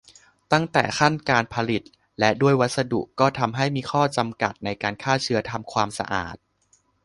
[0.51, 1.81] ตั้งแต่ขั้นการผลิต
[2.19, 6.35] และด้วยวัสดุก็ทำให้มีข้อจำกัดในการฆ่าเชื้อทำความสะอาด